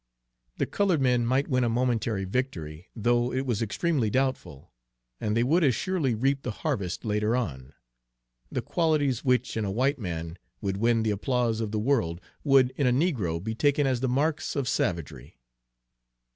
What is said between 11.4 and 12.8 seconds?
of the world would